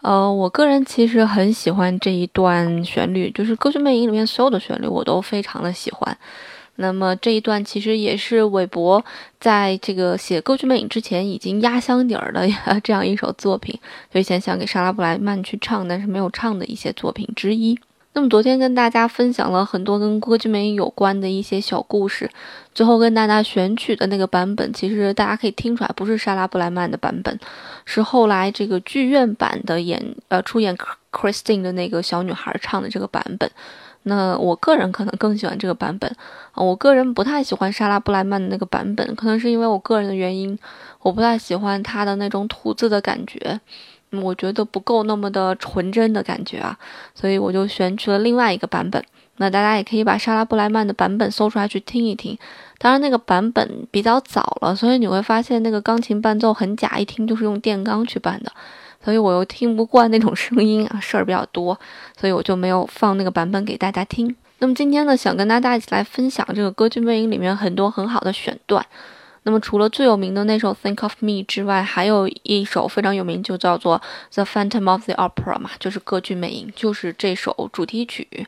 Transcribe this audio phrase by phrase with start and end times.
[0.00, 6.16] 呃，我个人其实很喜欢这一段旋律，就是歌剧《魅影》里面所有的旋律我都非常的喜欢。
[6.82, 9.02] 那么这一段其实也是韦伯
[9.40, 12.46] 在这个写《歌剧魅影》之前已经压箱底儿的
[12.82, 13.78] 这样一首作品，
[14.12, 17.78] 就以前想给莎拉布莱曼去唱，但是没有唱的一些作品之一。
[18.14, 22.28] 那么昨天跟大家分享了很多跟歌剧魅影有关的一些小故事，
[22.74, 27.40] 最后跟大家选取的那个版本，其实大家可以听出来不是莎拉布莱曼的版本，
[27.86, 30.76] 是后来这个剧院版的演呃出演
[31.10, 33.50] Christine 的那个小女孩唱的这个版本。
[34.04, 36.10] 那我个人可能更喜欢这个版本
[36.52, 40.58] 啊，我个人不太喜欢莎拉布莱曼的那个版本，可能是因为我个人的原因，
[41.00, 43.60] 我不太喜欢她的那种吐字的感觉，
[44.10, 46.76] 我觉得不够那么的纯真的感觉啊，
[47.14, 49.02] 所以我就选取了另外一个版本。
[49.36, 52.38] 那大家也可以把莎拉布莱曼的版本搜出来去听一听，
[52.78, 58.52] 当然那个版本比较早了，所以你会发现那个钢琴伴奏很假，一听就是用电钢去伴的。
[59.04, 61.78] 所以我又听不惯那种声音啊， 事儿比较多，
[62.18, 64.34] 所以我就没有放那个版本给大家听。
[64.58, 68.84] 那么今天呢，想跟大家一起来分享这个歌剧魅影里面很多很好的选段。
[69.42, 74.00] 那么除了最有名的那首《Think of Me》之外，还有一首非常有名，就叫做
[74.34, 78.46] 《The Phantom of the Opera》嘛，就是歌剧魅影，就是这首主题曲。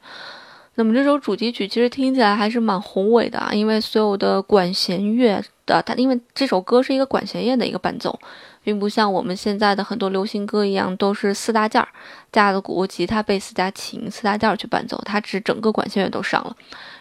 [0.76, 8.16] 那么这首主题曲其实听起来还是蛮宏伟的啊，因为所有的管弦乐的它，因为这首歌是一个管弦乐的一个伴奏。
[8.64, 11.86] 并不像我们现在的很多流行歌一样，都是四大件儿，
[12.32, 16.56] 架子鼓、吉他、贝斯加琴四大件儿去伴奏，它只整个管弦乐都上了，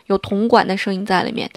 [0.07, 1.49] 有铜管的声音在里面，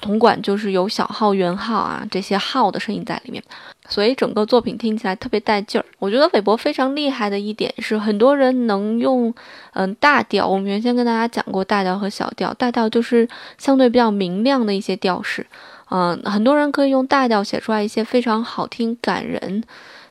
[0.00, 3.42] 铜管就是有小号、圆号啊这些号的声音在里面，
[3.88, 5.84] 所以整个作品听起来特别带劲儿。
[5.98, 9.34] 我觉得韦伯非常厉害的一点是，很多人能用
[9.72, 13.28] 嗯大调，我们原先跟大家讲过大调和小调，大调就是
[13.58, 15.44] 相对比较明亮的一些调式。
[15.90, 19.64] 嗯，很多人可以用大调写出来一些非常好听、感人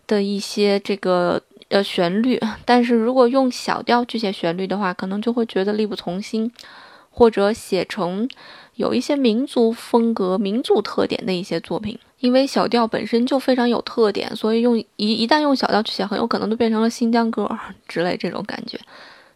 [0.08, 6.52] 的一些这个呃旋律，但是如果用小调去写旋律的话，可能就会觉得力不从心，
[7.20, 8.30] 或者写成
[8.76, 12.00] 有一些民族风格、民族特点的一些作品。
[12.22, 17.50] 因为小调本身就非常有特点，所以用一一旦用小调去写，很有可能都变成了新疆歌
[17.90, 18.80] 之类这种感觉。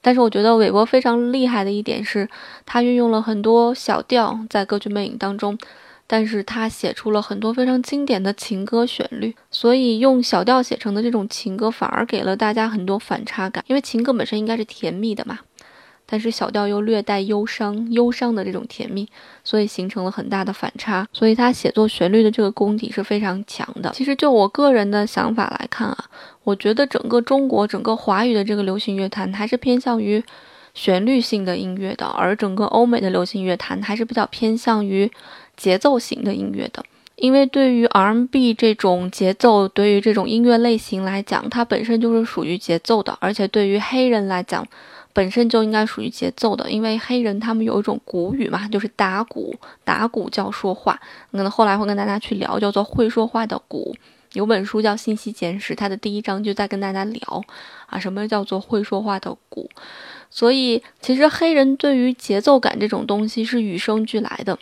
[0.02, 2.30] 但是我觉得韦伯非常厉害的一点是，
[2.66, 5.58] 他运用了很多小调在歌剧魅影当中。
[6.06, 13.64] 但是他写出了很多非常经典的情歌旋律，所以用小调写成的这种情歌反而给了大家很多反差感。
[13.68, 15.40] 因为情歌本身应该是甜蜜的嘛，
[16.06, 19.08] 但是小调又略带忧伤，忧伤的这种甜蜜，
[19.44, 21.08] 所以形成了很大的反差。
[21.12, 23.92] 所以他写作旋律的这个功底是非常强的。
[23.94, 26.06] 其实就我个人的想法来看啊，
[26.44, 30.24] 我觉得整个中国整个华语的这个流行乐坛还是偏向于
[30.74, 35.12] 旋律性的音乐的，而整个欧美的流行乐坛还是比较偏向于。
[35.56, 36.84] 节奏型的音乐的，
[37.16, 44.66] 因为对于 R&B 这种节奏，对于这种音乐类型来讲，它本身就是属于节奏的，而且对于黑人来讲，
[45.14, 51.00] 本身就应该属于节奏的，因为黑人他们有一种鼓语嘛，就是打鼓，打鼓叫说话。
[51.32, 53.96] 可能后来会跟大家去聊，叫做会说话的鼓。
[54.34, 57.44] 有本书叫《信息简史》，它的第一章就在跟大家聊
[57.86, 59.70] 啊，什么叫做会说话的鼓。
[60.32, 64.58] 所以其实黑人对于节奏感这种东西是与生俱来的。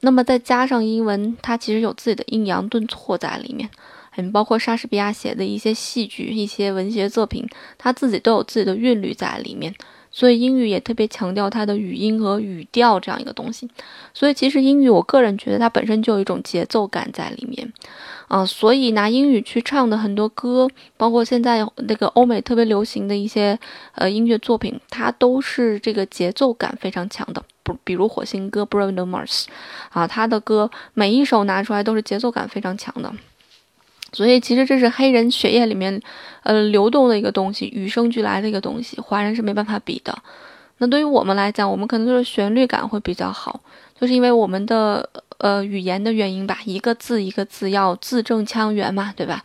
[0.00, 3.68] 那么再加上英文，它其实有自己的抑扬顿挫在里面。
[4.16, 7.48] 嗯，包括莎士比亚写的一些戏剧、一些文学作品，
[7.78, 9.74] 他自己都有自己的韵律在里面。
[10.14, 13.66] 所以英语也特别强调它的语音和语调这样一个东西。
[14.12, 17.72] 所以其实英语，我个人觉得它本身就有一种节奏感在里面。
[18.28, 20.68] 啊，所以拿英语去唱的很多歌，
[20.98, 23.58] 包括现在那个欧美特别流行的一些
[23.94, 27.42] 呃音乐作品，它都是这个节奏感非常强的。
[27.62, 29.46] 不，比如火星哥 Bruno Mars，
[29.88, 33.10] 啊，他的歌每一首拿出来都是节奏感非常强的。
[34.12, 36.00] 所以其实这是黑人血液里面，
[36.42, 40.16] 呃，流动的一个东西，与生俱来的一个东西，华人是没办法比的。
[40.78, 43.60] 那对于我们来讲，我们可能就是旋律感会比较好，
[43.98, 49.44] 就是因为我们的呃语言的原因吧，一个字一个字要字正腔圆嘛，对吧？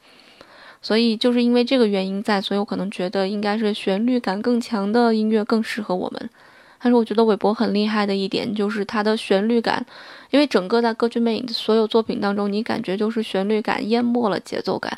[0.82, 6.30] 所以就是因为这个原因在，所以我可能觉得应该是旋律感更强的音乐更适合我们。
[6.80, 9.86] 但是我觉得韦伯很厉害的一点就是他的旋律感，
[10.30, 14.98] 因为整个在《歌剧魅影》的所有作品当中，你感觉就是旋律感淹没了节奏感，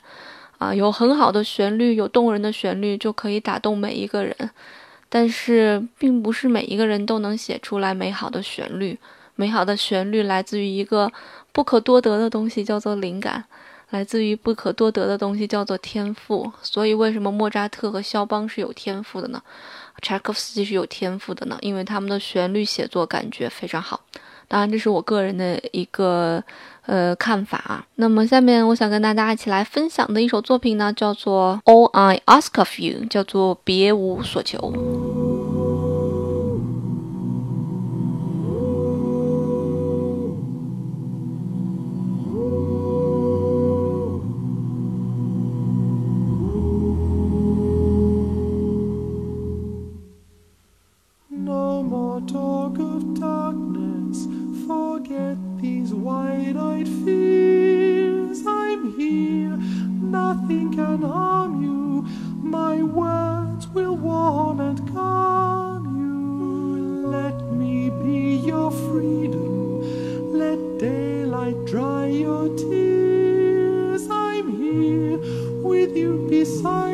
[0.57, 4.35] 啊，有很好的旋律，有动人的旋律就可以打动每一个人。
[5.07, 8.99] 但是并不是每一个人都能写出来美好的旋律，
[9.35, 11.11] 美好的旋律来自于一个
[11.51, 13.45] 不可多得的东西，叫做灵感。
[13.89, 19.41] 来自于不可多得的东西叫做天赋，所以为什么莫扎特和肖邦是有天赋的呢？
[20.01, 21.57] 柴可夫斯基是有天赋的呢？
[21.61, 23.99] 因为他们的旋律写作感觉非常好。
[24.47, 26.43] 当然，这是我个人的一个
[26.87, 27.85] 呃看法啊。
[27.95, 35.18] 那么下面我想跟大家一起来分享的一首作品呢，叫做《All I Ask of You》，叫做别无所求。
[60.39, 62.01] nothing can harm you.
[62.41, 67.07] My words will warm and calm you.
[67.07, 69.81] Let me be your freedom.
[70.31, 74.07] Let daylight dry your tears.
[74.09, 75.17] I'm here
[75.61, 76.88] with you beside.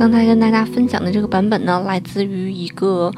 [0.00, 3.12] 刚才跟大家分享的这个版本呢，来自于一个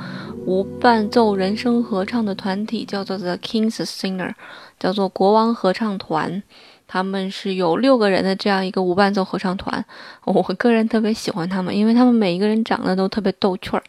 [0.44, 4.34] 无伴奏人声合唱的团体，叫做 The Kings Singer，
[4.80, 6.42] 叫做国王合唱团。
[6.88, 9.84] 他们是有六个人的这样一个无伴奏合唱团。
[10.26, 13.82] 我个人特别喜欢他们，因为他们每一个人长得都特别逗趣儿。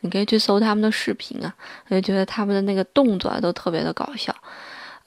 [0.00, 1.54] 你可以去搜他们的视频啊，
[1.86, 4.34] 我就觉得他们的那个动作啊都特别的搞笑。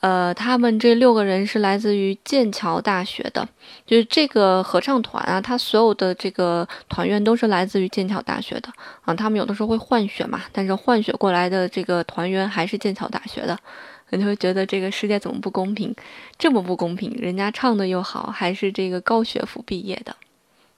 [0.03, 3.47] 呃，他们这六个人是来自于剑桥大学的，
[3.85, 8.67] 就是这个合唱团啊，他所有的这个团员都是来自于剑桥大学的
[9.05, 9.13] 啊。
[9.13, 13.57] 他们有的时候会换血嘛，但是换血过来的这个团员还是剑桥大学的，
[14.11, 15.95] 你就会觉得这个世界怎么不公平，
[16.37, 17.15] 这么不公平？
[17.17, 20.13] 人家唱的又好，还是这个高学府毕业的。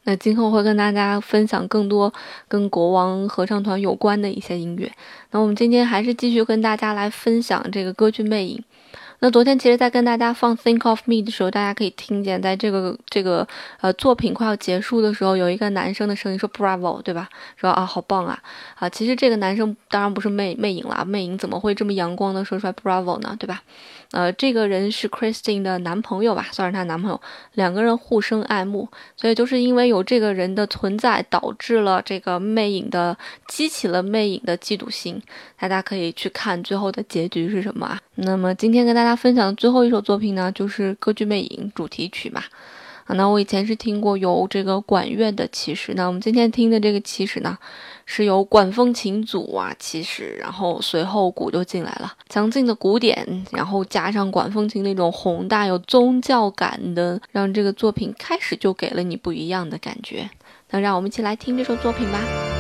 [0.04, 2.14] 那今后会跟大家分享更多
[2.48, 4.92] 跟国王合唱团有关的一些音乐。
[5.32, 8.58] 那我们今天还是继续跟大家来分享这个歌剧《魅影》。
[9.20, 13.48] 那昨天其实，在跟大家放《Think of Me》的时候，大家可以听见，在这个这个
[13.82, 17.30] 呃作品快要结束的时候，有一个男生的声音说 “Bravo”，对吧？
[17.56, 18.38] 说啊，好棒啊！
[18.76, 23.36] 啊，其实这个男生当然不是魅魅影了，魅影怎么会这么阳光的说出来 “Bravo” 呢？
[23.40, 23.64] 对吧？
[24.12, 27.20] 呃，这个人是 Christine 的男朋友吧，算是她男朋友，
[27.54, 33.18] 两个人互生爱慕，所以就是因为有这个人的存在，导致了这个魅影的
[33.48, 35.22] 激起了魅影的嫉妒心。
[35.60, 38.00] 大家可以去看最后的结局是什么啊？
[38.16, 42.42] 那么今天跟大大家分享的最后一首作品呢，就是歌剧《魅影》主题曲嘛。
[43.04, 47.56] 啊，那我以前是听过有这个管乐的起始，那我们今天听的这个起始呢，
[48.08, 60.28] 是由管风琴组啊起始，然后随后鼓就进来了，强劲的鼓点，然后加上管风琴那种宏大有宗教感的，让这个作品开始就给了你不一样的感觉。
[60.72, 62.55] 那让我们一起来听这首作品吧。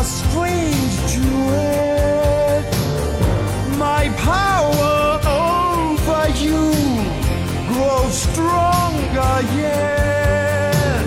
[0.00, 2.64] a strange duet.
[3.76, 5.20] My power
[5.52, 6.62] over you
[7.68, 11.06] grows stronger yet.